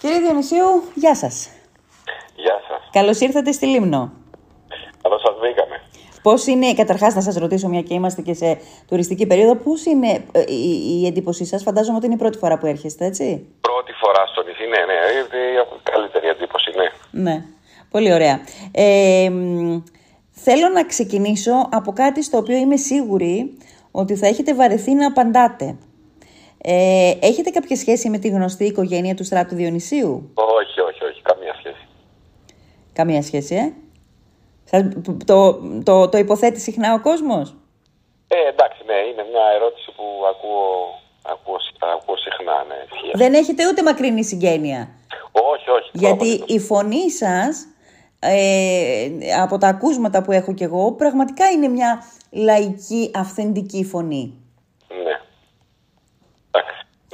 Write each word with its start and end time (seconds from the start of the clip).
Κύριε 0.00 0.18
Διονυσίου, 0.18 0.82
γεια 0.94 1.14
σας. 1.14 1.48
Γεια 2.36 2.60
σας. 2.68 2.88
Καλώς 2.92 3.20
ήρθατε 3.20 3.52
στη 3.52 3.66
Λίμνο. 3.66 4.12
Καλώς 5.02 5.20
σας 5.20 5.36
βρήκαμε. 5.40 5.80
Πώς 6.22 6.46
είναι, 6.46 6.74
καταρχάς 6.74 7.14
να 7.14 7.20
σας 7.20 7.36
ρωτήσω 7.36 7.68
μια 7.68 7.82
και 7.82 7.94
είμαστε 7.94 8.22
και 8.22 8.34
σε 8.34 8.58
τουριστική 8.88 9.26
περίοδο, 9.26 9.56
πώς 9.56 9.84
είναι 9.84 10.24
ε, 10.32 10.40
η, 10.48 11.00
η 11.02 11.06
εντύπωσή 11.06 11.44
σας, 11.44 11.62
φαντάζομαι 11.62 11.96
ότι 11.96 12.06
είναι 12.06 12.14
η 12.14 12.18
πρώτη 12.18 12.38
φορά 12.38 12.58
που 12.58 12.66
έρχεστε, 12.66 13.04
έτσι; 13.04 13.46
Πρώτη 13.60 13.92
φορά 13.92 14.26
στο 14.26 14.42
νησί, 14.42 14.62
ναι, 14.62 14.68
ναι, 14.68 14.94
είναι 15.12 15.60
η 15.60 15.80
καλύτερη 15.82 16.28
εντύπωση, 16.28 16.70
ναι. 16.76 17.22
Ναι, 17.22 17.44
πολύ 17.90 18.12
ωραία. 18.12 18.40
Ε, 18.72 19.28
μ, 19.30 19.82
θέλω 20.30 20.68
να 20.68 20.84
ξεκινήσω 20.84 21.68
από 21.70 21.92
κάτι 21.92 22.22
στο 22.22 22.38
οποίο 22.38 22.56
είμαι 22.56 22.76
σίγουρη 22.76 23.58
ότι 23.90 24.16
θα 24.16 24.26
έχετε 24.26 24.54
βαρεθεί 24.54 24.94
να 24.94 25.06
απαντάτε. 25.06 25.76
Ε, 26.62 27.12
έχετε 27.20 27.50
κάποια 27.50 27.76
σχέση 27.76 28.10
με 28.10 28.18
τη 28.18 28.28
γνωστή 28.28 28.64
οικογένεια 28.64 29.14
του 29.14 29.24
Στράτου 29.24 29.54
Διονυσίου; 29.54 30.30
Όχι, 30.34 30.80
όχι, 30.80 31.04
όχι, 31.04 31.22
καμία 31.22 31.54
σχέση. 31.58 31.88
Καμία 32.92 33.22
σχέση, 33.22 33.54
ε. 33.54 33.72
Σας, 34.64 34.82
το, 35.24 35.60
το, 35.84 36.08
το 36.08 36.18
υποθέτει 36.18 36.60
συχνά 36.60 36.94
ο 36.94 37.00
κόσμος; 37.00 37.54
Ε, 38.28 38.48
εντάξει, 38.48 38.82
ναι, 38.86 38.94
είναι 38.94 39.26
μια 39.30 39.46
ερώτηση 39.56 39.90
που 39.96 40.04
ακούω, 40.32 40.68
ακούω, 41.32 41.56
ακούω 41.94 42.16
συχνά, 42.16 42.64
ναι. 42.68 42.74
ισχύει. 42.92 43.16
Δεν 43.16 43.34
έχετε 43.34 43.68
ούτε 43.68 43.82
μακρινή 43.82 44.24
συγγένεια; 44.24 44.88
Όχι, 45.32 45.70
όχι. 45.70 45.90
Γιατί 45.92 46.12
απολύτως. 46.32 46.54
η 46.54 46.58
φωνή 46.58 47.10
σας, 47.10 47.66
ε, 48.20 49.10
από 49.42 49.58
τα 49.58 49.68
ακούσματα 49.68 50.22
που 50.22 50.32
έχω 50.32 50.54
κι 50.54 50.64
εγώ, 50.64 50.92
πραγματικά 50.92 51.50
είναι 51.50 51.68
μια 51.68 52.02
λαϊκή, 52.30 53.10
αυθεντική 53.14 53.84
φωνή. 53.84 54.34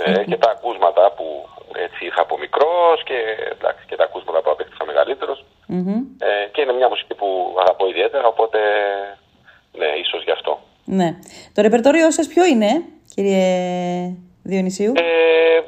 Ναι. 0.06 0.12
Εντάξει. 0.12 0.30
Ε, 0.30 0.34
και 0.34 0.36
τα 0.44 0.50
ακούσματα 0.50 1.12
που 1.16 1.48
έτσι 1.86 2.00
είχα 2.06 2.20
από 2.20 2.38
μικρός 2.38 3.02
και, 3.04 3.18
εντάξει, 3.56 3.84
και 3.88 3.96
τα 3.96 4.04
ακούσματα 4.04 4.40
που 4.42 4.50
απέκτησα 4.50 4.84
μεγαλύτερος. 4.84 5.44
Μμμ. 5.66 5.88
Ε, 6.18 6.48
και 6.52 6.60
είναι 6.60 6.72
μια 6.72 6.88
μουσική 6.88 7.14
που 7.14 7.56
αγαπώ 7.60 7.88
ιδιαίτερα, 7.88 8.26
οπότε 8.26 8.58
ναι, 9.78 9.86
ίσως 9.86 10.22
γι' 10.24 10.30
αυτό. 10.30 10.58
Ναι. 10.84 11.08
Το 11.54 11.62
ρεπερτόριό 11.62 12.10
σας 12.10 12.26
ποιο 12.26 12.44
είναι, 12.44 12.70
κύριε 13.14 13.44
Διονυσίου; 14.42 14.92
Ε, 14.96 15.56
ε, 15.56 15.62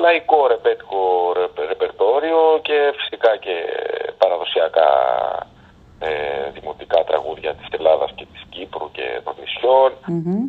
λαϊκό 0.00 0.46
ρεπέτικο 0.46 1.32
ρεπε- 1.40 1.68
ρεπερτόριο 1.68 2.58
και 2.62 2.92
φυσικά 2.96 3.36
και 3.36 3.54
παραδοσιακά 4.18 4.88
ε, 6.08 6.50
δημοτικά 6.56 7.04
τραγούδια 7.04 7.54
της 7.54 7.66
Ελλάδας 7.78 8.10
και 8.14 8.26
της 8.32 8.42
Κύπρου 8.48 8.90
και 8.96 9.06
των 9.24 9.34
νησιών. 9.40 9.90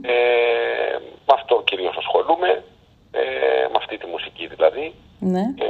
Ε, 0.02 0.16
με 1.28 1.34
αυτό 1.40 1.62
κυρίως 1.70 1.96
ασχολούμαι, 1.98 2.52
ε, 3.12 3.22
με 3.72 3.78
αυτή 3.82 3.98
τη 3.98 4.06
μουσική 4.14 4.48
δηλαδή. 4.48 4.86
Ναι. 5.20 5.44
Και 5.60 5.66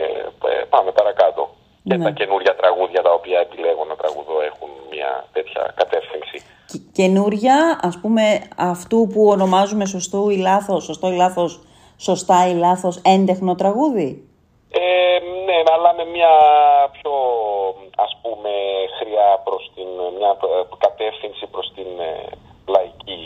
ε, 0.51 0.63
πάμε 0.69 0.91
παρακάτω. 0.91 1.49
Και 1.83 1.95
Ναι. 1.97 2.03
τα 2.03 2.11
καινούργια 2.11 2.55
τραγούδια 2.55 3.01
τα 3.01 3.13
οποία 3.13 3.39
επιλέγω 3.39 3.85
να 3.89 3.95
τραγουδώ 3.95 4.41
έχουν 4.49 4.69
μια 4.91 5.25
τέτοια 5.33 5.73
κατεύθυνση. 5.75 6.37
Κ- 6.71 6.91
Καινούρια, 6.93 7.79
ας 7.81 7.99
πούμε, 8.01 8.23
αυτού 8.57 9.07
που 9.13 9.27
ονομάζουμε 9.27 9.85
σωστό 9.85 10.29
ή 10.29 10.37
λάθος, 10.37 10.83
σωστό 10.83 11.07
ή 11.11 11.15
λάθος, 11.15 11.59
σωστά 11.97 12.47
ή 12.49 12.53
λάθος, 12.53 13.01
έντεχνο 13.05 13.55
τραγούδι; 13.55 14.25
Ε, 14.73 14.79
ναι, 15.45 15.57
αλλά 15.75 15.93
με 15.93 16.05
μια 16.05 16.29
πιο 16.91 17.11
ας 17.69 17.70
πούμε 18.31 18.53
χρειά 18.97 19.29
προς 19.43 19.71
την, 19.75 19.89
μια 20.17 20.31
ε, 20.43 20.63
κατεύθυνση 20.85 21.45
προς 21.53 21.71
την 21.75 21.89
ε, 22.09 22.13
λαϊκή 22.73 23.21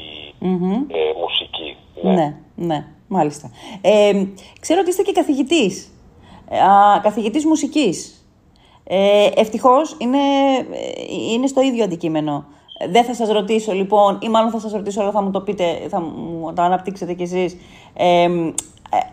ε, 0.88 1.20
μουσική. 1.22 1.78
Ναι. 2.02 2.11
Ναι, 2.14 2.28
ναι, 2.56 2.86
μάλιστα. 3.08 3.52
Ε, 3.81 4.26
ξέρω 4.59 4.80
ότι 4.81 4.89
είστε 4.89 5.02
και 5.02 5.11
καθηγητής. 5.11 5.94
Ε, 6.50 6.59
α, 6.59 7.00
καθηγητής 7.03 7.45
μουσικής. 7.45 8.26
Ε, 8.83 9.30
ευτυχώς 9.36 9.95
είναι, 10.00 10.17
ε, 10.72 11.31
είναι 11.33 11.48
στο 11.48 11.61
ίδιο 11.61 11.83
αντικείμενο. 11.83 12.45
Ε, 12.80 12.87
Δεν 12.87 13.04
θα 13.04 13.14
σας 13.14 13.30
ρωτήσω 13.30 13.72
λοιπόν, 13.72 14.17
ή 14.22 14.30
μάλλον 14.30 14.52
θα 14.52 14.60
σας 14.60 14.72
ρωτήσω, 14.72 15.02
αλλά 15.02 15.11
θα 15.11 15.22
μου 15.22 15.32
το 15.32 15.42
πείτε, 15.42 15.87
θα 15.89 15.99
μου 15.99 16.54
το 16.54 16.61
αναπτύξετε 16.61 17.14
κι 17.14 17.23
εσείς, 17.23 17.58
ε, 17.93 18.23
ε, 18.23 18.30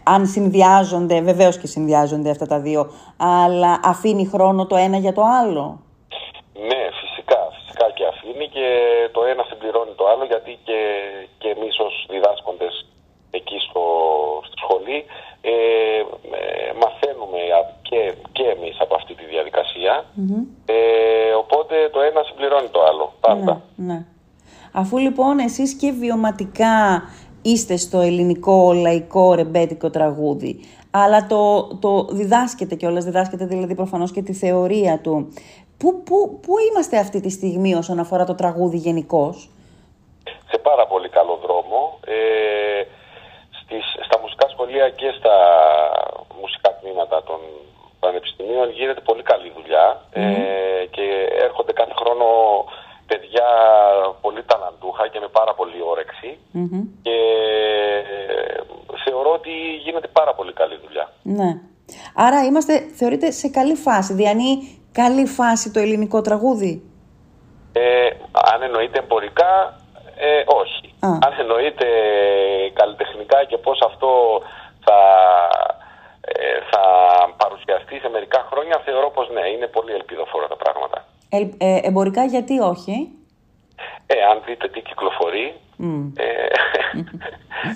αν 0.03 0.27
συνδυάζονται, 0.27 1.21
βεβαίως 1.21 1.59
και 1.59 1.67
συνδυάζονται 1.67 2.31
αυτά 2.31 2.47
τα 2.47 2.61
δύο, 2.61 2.91
αλλά 3.17 3.81
αφήνει 3.85 4.27
χρόνο 4.27 4.67
το 4.67 4.77
ένα 4.77 4.97
για 4.97 5.13
το 5.13 5.23
άλλο. 5.41 5.81
Ναι, 6.69 6.83
φυσικά, 7.01 7.41
φυσικά 7.59 7.87
και 7.97 8.05
αφήνει 8.13 8.49
και 8.57 8.67
το 9.13 9.21
ένα 9.25 9.43
συμπληρώνει 9.49 9.95
το 9.97 10.05
άλλο 10.13 10.25
γιατί 10.25 10.59
και, 10.65 10.79
και 11.39 11.49
εμείς 11.57 11.79
ως 11.87 12.07
διδάσκοντες 12.11 12.87
εκεί 13.31 13.59
στο, 13.67 13.83
στη 14.47 14.57
σχολή 14.65 14.99
ε, 15.41 15.51
ε, 15.51 16.73
μαθαίνουμε 16.83 17.39
α- 17.59 17.75
και, 17.89 18.15
και 18.33 18.45
εμείς 18.57 18.77
από 18.81 18.95
αυτή 18.95 19.15
τη 19.15 19.25
διαδικασια 19.25 20.05
Ε, 20.67 21.33
οπότε 21.43 21.75
το 21.93 22.01
ένα 22.01 22.23
συμπληρώνει 22.23 22.69
το 22.69 22.81
άλλο, 22.83 23.13
πάντα. 23.21 23.63
Ναι, 23.77 23.95
ναι. 23.95 24.05
Αφού 24.73 24.99
λοιπόν 24.99 25.39
εσείς 25.39 25.75
και 25.75 25.91
βιωματικά 25.91 27.03
είστε 27.43 27.77
στο 27.77 28.01
ελληνικό 28.01 28.73
λαϊκό 28.73 29.35
ρεμπέτικο 29.35 29.91
τραγούδι, 29.91 30.61
αλλά 30.91 31.27
το, 31.27 31.75
το 31.81 32.05
διδάσκετε 32.05 32.75
κιόλας, 32.75 33.05
διδάσκετε 33.05 33.45
δηλαδή 33.45 33.75
προφανώς 33.75 34.13
και 34.13 34.23
τη 34.23 34.33
θεωρία 34.33 35.01
του. 35.01 35.33
Πού, 35.79 36.03
πού, 36.03 36.41
πού 36.43 36.53
είμαστε 36.59 36.99
αυτή 36.99 37.21
τη 37.21 37.31
στιγμή 37.31 37.75
όσον 37.75 37.99
αφορά 37.99 38.25
το 38.25 38.35
τραγούδι 38.35 38.77
γενικώς; 38.77 39.49
σε 40.51 40.59
πάρα 40.59 40.87
πολύ 40.87 41.09
καλό 41.09 41.39
δρόμο. 41.43 41.99
Ε, 42.07 42.83
στις, 43.63 43.85
στα 44.07 44.19
μουσικά 44.21 44.49
σχολεία 44.49 44.89
και 44.91 45.15
στα 45.19 45.37
μουσικά 46.41 46.79
τμήματα 46.81 47.23
των 47.23 47.41
πανεπιστημίων 48.01 48.71
γίνεται 48.71 49.01
πολύ 49.01 49.23
καλή 49.23 49.53
δουλειά 49.57 49.87
ε, 50.13 50.23
και 50.91 51.07
έρχονται 51.47 51.73
κάθε 51.73 51.95
χρόνο 52.01 52.27
παιδιά 53.33 53.49
πολύ 54.21 54.43
ταλαντούχα 54.43 55.09
και 55.09 55.21
με 55.21 55.29
πάρα 55.29 55.55
πολύ 55.55 55.83
όρεξη 55.91 56.39
και 57.03 57.17
ε, 58.29 58.63
θεωρώ 59.05 59.33
ότι 59.33 59.51
γίνεται 59.85 60.09
πάρα 60.09 60.35
πολύ 60.35 60.53
καλή 60.53 60.79
δουλειά. 60.85 61.09
Ναι. 61.23 61.61
Άρα 62.15 62.45
είμαστε, 62.45 62.79
θεωρείτε, 62.95 63.31
σε 63.31 63.49
καλή 63.49 63.75
φάση. 63.75 64.15
Διανύει 64.15 64.57
καλή 64.93 65.27
φάση 65.27 65.71
το 65.71 65.81
ελληνικό 65.81 66.21
τραγούδι; 66.21 66.83
Ε, 67.73 68.09
αν 68.53 68.63
εννοείται 68.63 68.99
εμπορικά, 68.99 69.81
ε, 70.17 70.43
όχι. 70.47 70.95
Α. 71.01 71.09
Αν 71.27 71.33
εννοείται 71.39 71.87
καλλιτεχνικά 72.73 73.45
και 73.45 73.59
πώς 73.59 73.79
αυτό 73.87 74.11
θα, 74.85 74.99
ε, 76.21 76.59
θα 76.71 76.83
παρουσιαστεί 77.37 77.99
σε 77.99 78.09
μερικά 78.09 78.47
χρόνια, 78.51 78.81
θεωρώ 78.85 79.11
πως 79.11 79.31
ναι, 79.31 79.49
είναι 79.55 79.67
πολύ 79.67 79.93
ελπιδοφόρα 79.93 80.47
τα 80.47 80.57
πράγματα. 80.57 81.05
Ε, 81.29 81.39
ε, 81.59 81.81
εμπορικά 81.83 82.25
γιατί 82.25 82.59
όχι; 82.61 82.95
Ε, 84.13 84.17
αν 84.31 84.43
δείτε 84.47 84.69
τι 84.69 84.81
κυκλοφορεί, 84.81 85.47
ε, 86.17 86.47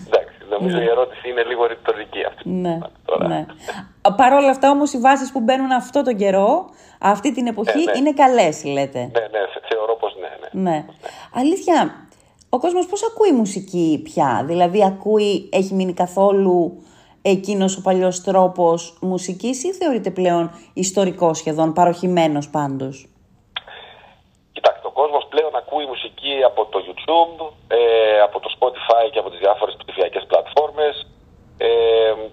εντάξει, 0.06 0.36
νομίζω 0.50 0.80
η 0.80 0.88
ερώτηση 0.88 1.28
είναι 1.30 1.42
λίγο 1.44 1.66
ρητορική 1.66 2.24
αυτή. 2.24 2.48
Ναι, 2.48 2.78
Τώρα. 3.04 3.26
ναι. 3.28 3.46
Παρ' 4.16 4.32
όλα 4.32 4.50
αυτά 4.50 4.70
όμως 4.70 4.92
οι 4.92 4.98
βάσεις 4.98 5.32
που 5.32 5.40
μπαίνουν 5.40 5.70
αυτό 5.72 6.02
τον 6.02 6.16
καιρό, 6.16 6.66
αυτή 7.00 7.32
την 7.32 7.46
εποχή, 7.46 7.84
ναι. 7.84 7.92
είναι 7.98 8.12
καλές 8.12 8.64
λέτε. 8.64 8.98
Ναι, 8.98 9.20
ναι, 9.20 9.38
θε- 9.52 9.64
θεωρώ 9.68 9.94
πως 9.96 10.16
ναι, 10.20 10.28
ναι. 10.60 10.70
Ναι. 10.70 10.84
Αλήθεια, 11.34 11.94
ο 12.48 12.58
κόσμος 12.58 12.86
πώς 12.86 13.02
ακούει 13.10 13.32
μουσική 13.32 14.00
πια, 14.04 14.42
δηλαδή 14.46 14.84
ακούει, 14.84 15.48
έχει 15.52 15.74
μείνει 15.74 15.92
καθόλου 15.94 16.82
εκείνος 17.22 17.76
ο 17.76 17.82
παλιός 17.82 18.22
τρόπος 18.22 18.98
μουσικής 19.00 19.64
ή 19.64 19.72
θεωρείται 19.72 20.10
πλέον 20.10 20.50
ιστορικός 20.74 21.38
σχεδόν, 21.38 21.72
παροχημένος 21.72 22.48
πάντως; 22.50 23.06
Κοιτάξτε, 24.52 24.86
ο 24.86 24.90
κόσμος 24.90 25.26
πλέον 25.30 25.56
ακούει 25.56 25.86
μουσική 25.86 26.25
από 26.42 26.66
το 26.66 26.78
YouTube, 26.86 27.52
ε, 27.68 28.20
από 28.20 28.40
το 28.40 28.50
Spotify 28.58 29.10
και 29.10 29.18
από 29.18 29.30
τις 29.30 29.38
διάφορες 29.38 29.76
ψηφιακές 29.76 30.24
πλατφόρμες, 30.26 31.06
ε, 31.58 31.68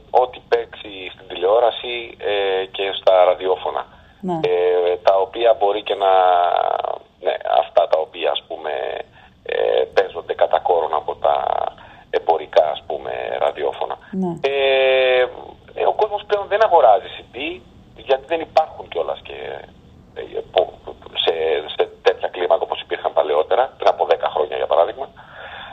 ό,τι 0.10 0.40
παίξει 0.50 1.12
στην 1.14 1.28
τηλεόραση 1.28 2.18
ε, 2.18 2.66
και 2.66 2.92
στα 3.02 3.24
ραδιόφωνα. 3.24 3.86
Ναι. 4.22 4.40
Ε, 4.44 4.96
τα 5.04 5.18
οποία 5.20 5.54
μπορεί 5.60 5.82
και 5.84 5.96
να... 5.96 6.12
Ναι, 7.20 7.34
αυτά 7.60 7.88
τα 7.88 8.00
οποία 8.00 8.32
ας 8.32 8.44
πούμε 8.48 8.72
ε, 9.44 9.84
παίζονται 9.94 10.34
κατά 10.34 10.60
κόρον 10.60 10.94
από 10.94 11.16
τα 11.16 11.36
εμπορικά 12.10 12.70
ας 12.72 12.84
πούμε 12.88 13.38
ραδιόφωνα. 13.40 13.98
Ναι. 14.12 14.32
Ε, 14.42 15.28
ε, 15.74 15.86
ο 15.86 15.94
κόσμος 15.94 16.24
πλέον 16.28 16.48
δεν 16.48 16.64
αγοράζει 16.64 17.08
CD 17.18 17.60
γιατί 17.98 18.26
δεν 18.28 18.40
υπάρχουν 18.42 18.88
κιόλας 18.88 19.20
και 19.24 19.34
ε, 20.16 20.22
που- 20.52 20.74
σε, 21.24 21.34
σε 21.76 21.90
τέτοια 22.02 22.28
κλίμακα 22.28 22.62
όπως 22.64 22.82
υπήρχαν 22.82 23.14
παλαιότερα, 23.14 23.74
πριν 23.78 23.90
από 23.90 24.08
10 24.10 24.16
χρόνια 24.34 24.58
για 24.58 24.66
παράδειγμα. 24.68 25.08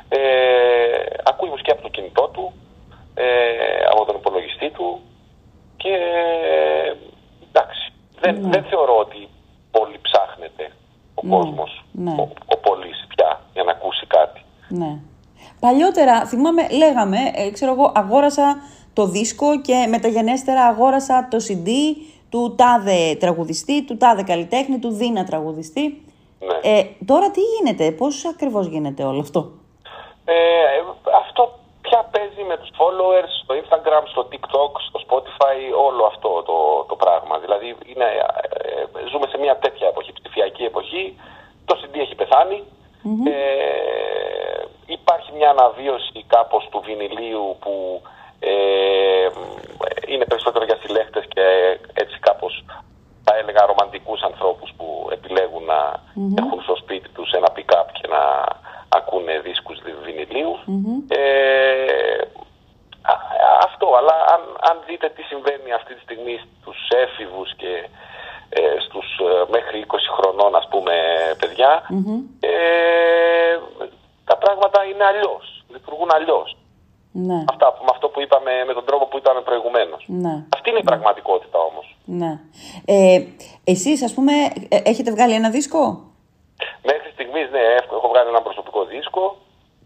Ε, 0.08 0.09
ακούει 1.24 1.48
μουσική 1.48 1.70
από 1.70 1.82
το 1.82 1.88
κινητό 1.88 2.28
του, 2.32 2.52
ε, 3.14 3.24
από 3.92 4.04
τον 4.04 4.16
υπολογιστή 4.16 4.70
του 4.70 5.00
και 5.76 5.88
ε, 5.88 6.96
εντάξει, 7.48 7.92
δεν, 8.20 8.50
δεν 8.52 8.62
θεωρώ 8.64 8.96
ότι 8.98 9.28
πολύ 9.70 9.98
ψάχνεται 10.02 10.72
ο 11.14 11.22
κόσμος, 11.28 11.84
ναι. 11.92 12.10
ο, 12.10 12.28
ο 12.46 12.56
πολύς 12.56 13.06
πια 13.08 13.40
για 13.52 13.62
να 13.62 13.70
ακούσει 13.70 14.06
κάτι. 14.06 14.40
Ναι. 14.68 14.98
Παλιότερα, 15.60 16.24
θυμάμαι, 16.26 16.68
λέγαμε, 16.68 17.16
ε, 17.34 17.50
ξέρω 17.50 17.72
εγώ, 17.72 17.92
αγόρασα 17.94 18.56
το 18.92 19.06
δίσκο 19.06 19.60
και 19.60 19.86
μεταγενέστερα 19.88 20.64
αγόρασα 20.64 21.28
το 21.30 21.36
CD 21.48 21.68
του 22.28 22.54
τάδε 22.54 23.16
τραγουδιστή, 23.18 23.84
του 23.84 23.96
τάδε 23.96 24.22
καλλιτέχνη, 24.22 24.78
του 24.78 24.90
δίνα 24.90 25.24
τραγουδιστή. 25.24 26.02
Ναι. 26.38 26.70
Ε, 26.72 26.86
τώρα 27.04 27.30
τι 27.30 27.40
γίνεται, 27.40 27.90
πώς 27.90 28.24
ακριβώς 28.24 28.66
γίνεται 28.66 29.04
όλο 29.04 29.20
αυτό; 29.20 29.52
Ε, 30.32 30.82
αυτό 31.22 31.42
πια 31.82 32.00
παίζει 32.12 32.42
με 32.50 32.56
τους 32.56 32.70
followers 32.78 33.32
στο 33.42 33.52
Instagram, 33.62 34.02
στο 34.12 34.22
TikTok, 34.30 34.72
στο 34.88 34.98
Spotify, 35.06 35.58
όλο 35.86 36.04
αυτό 36.04 36.42
το, 36.42 36.84
το 36.88 36.96
πράγμα. 36.96 37.38
Δηλαδή 37.38 37.76
είναι, 37.92 38.08
ε, 38.62 39.08
ζούμε 39.10 39.26
σε 39.26 39.38
μια 39.38 39.56
τέτοια 39.56 39.86
εποχή, 39.88 40.12
ψηφιακή 40.12 40.64
εποχή, 40.64 41.04
το 41.64 41.78
CD 41.80 41.94
έχει 41.98 42.16
Ε, 43.26 44.64
υπάρχει 44.86 45.32
μια 45.36 45.50
αναβίωση 45.50 46.24
κάπως 46.26 46.68
του 46.70 46.80
βινιλίου 46.84 47.56
που 47.60 48.02
ε, 48.40 49.28
είναι 50.06 50.24
περισσότερο 50.24 50.64
για 50.64 50.78
συλλέκτες 50.82 51.24
και 51.28 51.44
έτσι 51.92 52.18
κάπως 52.18 52.64
θα 53.24 53.36
έλεγα 53.36 53.66
ρομαντικούς 53.66 54.20
ανθρώπους 54.22 54.70
που 54.76 55.08
επιλέγουν 55.12 55.64
να 55.64 55.80
έχουν 56.38 56.62
στο 56.62 56.76
σπίτι 56.76 57.08
τους 57.08 57.30
ένα 57.32 57.48
pick-up 57.56 57.88
και 57.92 58.08
να 58.08 58.22
ακούνε 58.88 59.40
δίσκους 59.40 59.69
βινιλίου. 60.10 60.52
Ε, 61.08 62.20
αυτό, 63.68 63.86
αλλά 63.98 64.16
αν, 64.34 64.42
αν 64.70 64.76
δείτε 64.86 65.08
τι 65.14 65.22
συμβαίνει 65.22 65.72
αυτή 65.72 65.94
τη 65.94 66.00
στιγμή 66.00 66.36
στους 66.60 66.78
έφηβους 67.04 67.54
και 67.60 67.72
ε, 68.48 68.80
στους 68.86 69.08
ε, 69.18 69.44
μέχρι 69.50 69.84
20 69.88 69.96
χρονών 70.16 70.54
ας 70.54 70.66
πούμε 70.70 70.94
ε, 72.40 73.58
τα 74.24 74.36
πράγματα 74.36 74.84
είναι 74.84 75.04
αλλιώς, 75.04 75.64
λειτουργούν 75.68 76.10
αλλιώς. 76.12 76.56
Ναι. 77.12 77.44
Αυτά, 77.48 77.66
με 77.80 77.90
αυτό 77.90 78.08
που 78.08 78.20
είπαμε, 78.20 78.50
με 78.66 78.72
τον 78.72 78.84
τρόπο 78.84 79.06
που 79.06 79.16
είπαμε 79.16 79.40
προηγουμένως. 79.40 80.04
Ναι. 80.06 80.44
Αυτή 80.54 80.70
είναι 80.70 80.78
η 80.78 80.82
πραγματικότητα 80.90 81.58
όμως. 81.58 81.96
Ναι. 82.04 82.32
Ε, 82.84 83.22
εσείς, 83.64 84.02
ας 84.02 84.14
πούμε, 84.14 84.32
ε, 84.68 84.76
έχετε 84.84 85.10
βγάλει 85.10 85.34
ένα 85.34 85.50
δίσκο; 85.50 85.80
Μέχρι 86.82 87.10
στιγμής, 87.12 87.50
ναι, 87.50 87.58
έχω 87.58 87.96
έχω 87.96 88.08
βγάλει 88.08 88.28
ένα 88.28 88.42
προσωπικό 88.42 88.84
δίσκο 88.84 89.36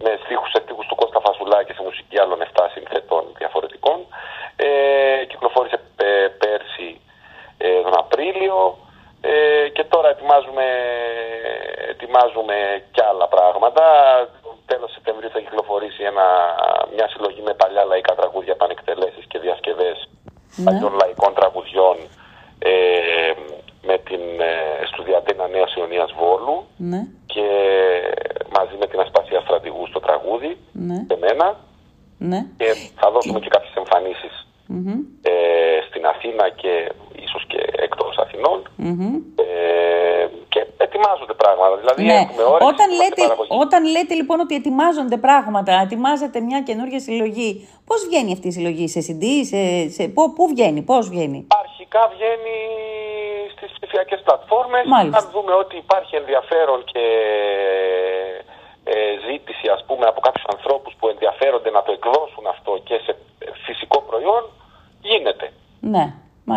με 0.03 0.19
στίχους, 0.25 0.51
σε 0.51 0.61
στίχους 0.65 0.87
του 0.87 0.95
Κώστα 0.95 1.21
Φασουλάκη 1.21 1.65
και 1.67 1.73
σε 1.73 1.83
μουσική 1.83 2.19
άλλων 2.21 2.39
7 2.41 2.67
συνθετών 2.75 3.25
διαφορετικών. 3.39 3.99
Ε, 4.57 5.25
κυκλοφόρησε 5.25 5.81
ε, 5.97 6.29
πέρσι 6.43 7.01
ε, 7.59 7.81
τον 7.83 7.99
Απρίλιο 7.99 8.79
ε, 9.21 9.69
και 9.69 9.85
τώρα 9.85 10.09
ετοιμάζουμε, 10.09 10.65
ετοιμάζουμε 11.93 12.83
κι 12.93 13.03
άλλα 13.11 13.27
πράγματα. 13.29 13.83
Τέλος 14.67 14.93
Σεπτεμβρίου 14.93 15.31
θα 15.31 15.41
κυκλοφορήσει 15.41 16.03
ένα, 16.03 16.27
μια 16.95 17.09
συλλογή 17.09 17.43
με 17.43 17.55
παλιά 17.55 17.85
λαϊκά 17.85 18.15
τραγούδια, 18.15 18.53
επανεκτελέσεις 18.53 19.25
και 19.29 19.39
διασκευές 19.39 20.09
Ναι. 20.57 20.65
παλιών 20.65 20.93
λαϊκών 21.01 21.35
τραγουδιών 21.35 21.97
ε, 22.59 22.73
με 23.83 23.99
την 23.99 24.21
ε, 24.41 24.87
στουδιαντή 24.87 25.35
Νέας 25.51 25.75
Ιωνίας 25.75 26.13
Βόλου 26.13 26.67
Ναι. 26.77 27.01
και 27.27 27.47
μαζί 28.59 28.77
με 28.81 28.87
την 28.87 29.01
Ασπασία 29.01 29.41
Στρατηγού 29.41 29.87
στο 29.87 30.01
τραγούδι, 30.07 30.57
Ναι. 30.73 30.99
σε 31.09 31.17
μένα 31.25 31.47
Ναι. 32.31 32.41
και 32.57 32.69
θα 33.01 33.11
δώσουμε 33.11 33.39
και 33.41 33.49
κάποιες 33.49 33.75
εμφανίσεις 33.83 34.35
Μμμ. 34.67 34.89
ε, 35.23 35.33
στην 35.89 36.07
Αθήνα 36.07 36.45
και 36.61 36.73
ίσως 37.25 37.43
και 37.47 37.59
εκτός 37.87 38.17
Αθηνών 38.25 38.59
Μμμ. 38.77 39.15
ε, 39.47 40.27
και 40.49 40.61
ετοιμάζονται 40.77 41.35
πράγματα. 41.43 41.77
Δηλαδή 41.81 42.03
Ναι. 42.05 42.13
έχουμε 42.25 42.43
ώρες, 42.43 42.67
Όταν 42.73 42.89
είμαστε 42.91 43.03
λέτε, 43.05 43.23
παραγωγή. 43.23 43.51
όταν 43.65 43.81
λέτε 43.95 44.15
λοιπόν 44.15 44.41
ότι 44.41 44.55
ετοιμάζονται 44.55 45.17
πράγματα, 45.27 45.73
ετοιμάζετε 45.87 46.41
μια 46.41 46.61
καινούργια 46.69 47.01
συλλογή, 47.01 47.69
πώς 47.89 48.05
βγαίνει 48.07 48.33
αυτή 48.33 48.49
η 48.49 48.55
συλλογή, 48.57 48.87
σε 48.89 49.01
CD, 49.07 49.25
σε, 49.51 49.61
σε, 49.97 50.09
πού, 50.15 50.33
πού 50.37 50.47
βγαίνει, 50.53 50.83
πώς 50.83 51.09
βγαίνει; 51.09 51.47
Αρχικά 51.65 52.03
βγαίνει 52.15 52.57
στις 53.55 53.71
ψηφιακές 53.81 54.21
πλατφόρμες. 54.27 54.85
Μάλιστα. 54.87 55.19
Αν 55.19 55.27
δούμε 55.35 55.53
ότι 55.63 55.77
υπάρχει 55.77 56.17
ενδιαφέρον 56.17 56.85
και 56.93 57.03
ε, 58.85 58.95
ζήτηση 59.29 59.67
ας 59.77 59.85
πούμε 59.87 60.07
από 60.07 60.21
κάποιους 60.21 60.45
ανθρώπους 60.55 60.93
που 60.99 61.09
ενδιαφέρονται 61.09 61.71
να 61.71 61.83
το 61.83 61.93
εκδώσουν 61.93 62.45
αυτό 62.55 62.81
και 62.85 62.97
σε 63.07 63.13
φυσικό 63.67 63.99
προϊόν, 64.09 64.43
γίνεται. 65.03 65.53
Ναι, 65.81 66.05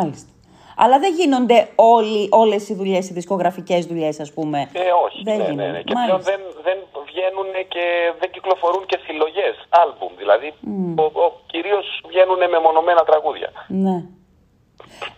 μάλιστα. 0.02 0.30
Αλλά 0.80 1.00
δεν 1.00 1.14
γίνονται 1.20 1.68
όλοι, 1.76 2.28
όλες 2.32 2.70
οι 2.70 2.74
δουλειές, 2.80 3.10
οι 3.10 3.14
δισκογραφικές 3.14 3.86
δουλειές 3.86 4.20
ας 4.20 4.34
πούμε. 4.34 4.60
Ε, 4.74 4.80
όχι, 5.06 5.20
Δεν 5.24 5.38
ναι, 5.38 5.44
ναι, 5.44 5.50
γίνονται. 5.50 5.72
ναι. 5.72 5.82
Και 5.82 5.94
Μάλιστα. 5.94 6.18
πλέον 6.18 6.22
δεν, 6.30 6.40
δεν 6.68 6.78
βγαίνουν 7.10 7.48
και 7.74 7.86
δεν 8.20 8.30
κυκλοφορούν 8.32 8.84
και 8.86 8.98
συλλογές, 9.06 9.56
άλμπουμ. 9.70 10.12
Δηλαδή, 10.22 10.48
ο, 10.98 11.04
ο, 11.24 11.26
κυρίως 11.52 11.86
βγαίνουν 12.08 12.40
μεμονωμένα 12.50 13.04
τραγούδια. 13.10 13.50
Ναι. 13.68 13.98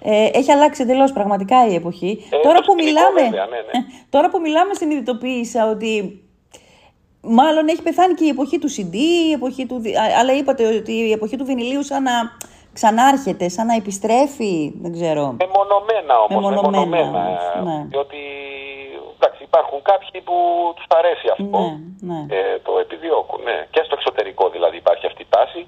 Ε, 0.02 0.30
έχει 0.40 0.52
αλλάξει 0.52 0.82
εντελώς 0.82 1.12
πραγματικά 1.12 1.68
η 1.68 1.76
εποχή. 1.76 2.12
Ε, 2.30 2.38
τώρα, 2.38 2.60
το 2.60 2.64
που 2.66 2.72
σκηνικό 2.72 2.86
μιλάμε, 2.90 3.22
βέβαια, 3.30 3.46
ναι, 3.46 3.56
ναι. 3.72 3.80
τώρα 4.14 4.30
που 4.30 4.40
μιλάμε 4.40 4.74
συνειδητοποίησα 4.74 5.70
ότι 5.70 6.24
μάλλον 7.22 7.68
έχει 7.68 7.82
πεθάνει 7.82 8.14
και 8.14 8.26
η 8.26 8.28
εποχή 8.30 8.60
του 8.60 8.70
CD, 8.76 8.96
η 9.30 9.32
εποχή 9.32 9.66
του, 9.66 9.80
δι- 9.80 9.98
α- 9.98 10.18
αλλά 10.20 10.34
είπατε 10.34 10.76
ότι 10.76 10.92
η 10.94 11.12
εποχή 11.12 11.36
του 11.38 11.46
βινιλίου 11.46 11.84
σαν 11.84 12.04
να 12.04 12.12
ξανάρχεται, 12.74 13.50
σαν 13.56 13.66
να 13.66 13.76
επιστρέφει, 13.82 14.56
δεν 14.84 14.92
ξέρω. 14.98 15.24
Μεμονωμένα 15.44 16.14
όμως, 16.26 16.30
Μεμονωμένα 16.44 16.86
μεμονωμένα. 16.86 17.28
όμως, 17.28 17.44
ε, 17.56 17.60
ναι. 17.70 17.78
Διότι 17.94 18.20
εντάξει, 19.18 19.42
υπάρχουν 19.50 19.78
κάποιοι 19.92 20.22
που 20.28 20.36
τους 20.76 20.86
αρέσει 21.00 21.28
αυτό. 21.36 21.60
Ναι, 21.60 21.74
ναι. 22.10 22.20
Ε, 22.38 22.60
το 22.66 22.72
επιδιώκουν, 22.84 23.40
ναι. 23.44 23.58
Και 23.74 23.82
στο 23.86 23.96
εξωτερικό 24.00 24.44
δηλαδή 24.56 24.78
υπάρχει 24.84 25.06
αυτή 25.12 25.22
η 25.28 25.30
τάση 25.36 25.62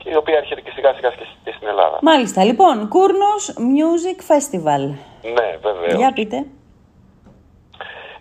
και 0.00 0.08
η 0.14 0.16
οποία 0.22 0.36
έρχεται 0.42 0.60
και 0.60 0.72
σιγά 0.76 0.90
σιγά 0.96 1.10
και 1.10 1.26
και 1.44 1.52
στην 1.56 1.68
Ελλάδα. 1.72 1.98
Μάλιστα, 2.02 2.40
λοιπόν, 2.44 2.74
Κούρνος 2.94 3.42
Music 3.74 4.18
Festival. 4.30 4.82
Ναι, 5.36 5.48
βέβαια. 5.66 5.94
Για 5.96 6.12
πείτε. 6.12 6.38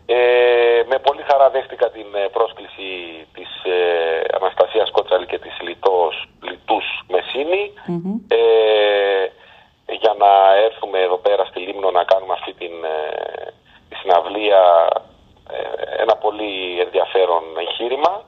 Ε, 0.05 0.83
με 0.87 0.99
πολύ 0.99 1.23
χαρά 1.29 1.49
δέχτηκα 1.49 1.89
την 1.89 2.05
ε, 2.15 2.27
πρόσκληση 2.27 2.89
της 3.33 3.49
ε, 3.63 3.79
Αναστασίας 4.39 4.91
Κότσαλη 4.91 5.25
και 5.25 5.39
της 5.39 5.61
Λιτός, 5.61 6.29
Λιτούς 6.41 6.85
Μεσίνη 7.07 7.73
ε, 8.27 9.25
για 10.01 10.15
να 10.17 10.55
έρθουμε 10.67 10.99
εδώ 10.99 11.17
πέρα 11.17 11.45
στη 11.45 11.59
Λίμνο 11.59 11.91
να 11.91 12.03
κάνουμε 12.03 12.33
αυτή 12.33 12.53
την 12.53 12.73
ε, 12.83 13.53
τη 13.89 13.95
συναυλία 13.95 14.87
ε, 15.49 16.01
ένα 16.01 16.15
πολύ 16.15 16.79
ενδιαφέρον 16.79 17.43
εγχείρημα. 17.59 18.23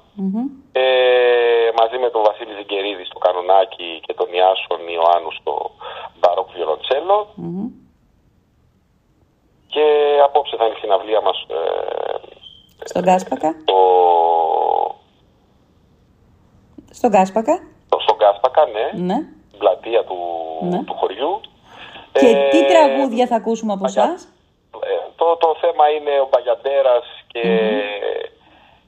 Ε, 0.72 1.70
μαζί 1.80 1.98
με 1.98 2.10
τον 2.10 2.24
Βασίλη 2.24 2.54
Ζιγκερίδη 2.58 3.06
στο 3.06 3.20
κανονάκι 3.20 4.00
και 4.06 4.14
τον 4.14 4.34
Ιάσον 4.34 4.82
Ιωάννους 4.96 5.36
στο 5.36 5.72
μπαρόκ 6.20 6.50
βιολοντσέλο. 6.56 7.18
Και 9.68 9.86
απόψε 10.24 10.56
θα 10.58 10.66
είναι 10.66 10.76
η 10.78 10.80
συναυλία 10.80 11.22
μας 11.22 11.46
ε, 11.48 11.56
Στον 12.90 13.04
Κάσπακα. 13.04 13.56
το, 13.66 13.78
Στον 16.92 17.12
Κάσπακα. 17.12 17.56
το, 17.90 18.00
στον 18.00 18.18
Κάσπακα, 18.18 18.66
ναι, 18.66 19.04
Ναι. 19.06 19.18
στην 19.48 19.60
πλατεία 19.60 20.04
του, 20.04 20.18
Ναι. 20.62 20.84
του 20.84 20.94
χωριού. 20.94 21.42
Και 22.12 22.28
Ε, 22.28 22.50
τι 22.50 22.66
τραγούδια 22.66 23.28
θα 23.28 23.36
ακούσουμε 23.36 23.74
από 23.74 23.82
Παγιά- 23.82 24.04
εσάς; 24.04 24.24
ε, 24.84 24.96
το, 25.16 25.36
το 25.38 25.56
θέμα 25.62 25.90
είναι 25.90 26.20
ο 26.20 26.28
Μπαγιαντέρας 26.32 27.06
και 27.28 27.42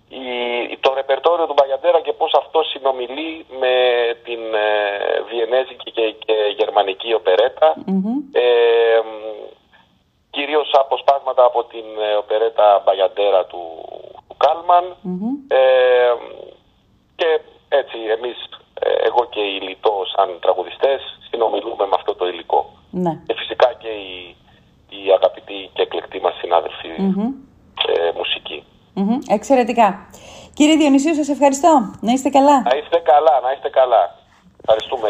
η, 0.10 0.78
το 0.80 0.94
ρεπερτόριο 0.94 1.46
του 1.48 1.54
Μπαγιαντέρα 1.58 2.02
και 2.02 2.14
πώς 2.14 2.32
αυτό 2.38 2.64
συνομιλεί 2.64 3.46
με 3.60 3.74
την 4.24 4.40
ε, 4.54 5.22
βιενέζικη 5.30 5.92
και, 5.92 6.16
και 6.26 6.34
γερμανική 6.58 7.14
οπερέτα. 7.14 7.76
Ε, 8.32 9.00
μ, 9.04 9.10
κυρίως 10.30 10.70
αποσπάσματα 10.74 11.44
από 11.44 11.64
την 11.64 11.86
ε, 12.12 12.16
οπερέτα 12.16 12.82
Μπαγιαντέρα 12.86 13.46
του, 13.46 13.62
του 14.40 14.46
καλμαν 14.46 14.86
Ε, 15.48 16.14
και 17.16 17.30
έτσι 17.70 17.98
εμείς, 18.18 18.38
ε, 18.80 18.90
εγώ 19.08 19.22
και 19.30 19.40
η 19.40 19.60
Λιτό 19.68 19.96
σαν 20.16 20.38
τραγουδιστές, 20.42 21.02
συνομιλούμε 21.30 21.86
με 21.86 21.96
αυτό 21.96 22.16
το 22.16 22.28
υλικό. 22.28 22.62
Ναι. 22.92 23.14
Και 23.28 23.34
φυσικά 23.34 23.74
και 23.82 23.88
οι, 23.88 24.36
οι 24.90 25.12
αγαπητοί 25.18 25.70
και 25.74 25.82
εκλεκτοί 25.82 26.20
μας 26.22 26.36
συνάδελφοι 26.42 26.90
ε, 27.88 28.12
μουσική. 28.18 28.64
Μμμ, 28.94 29.18
Εξαιρετικά. 29.28 30.08
Κύριε 30.54 30.76
Διονυσίου, 30.76 31.16
σας 31.16 31.30
ευχαριστώ. 31.30 31.72
Να 32.02 32.12
είστε 32.12 32.30
καλά. 32.30 32.62
Να 32.62 32.76
είστε 32.78 33.00
καλά, 33.12 33.40
να 33.44 33.52
είστε 33.52 33.70
καλά. 33.70 34.16
Ευχαριστούμε. 34.62 35.10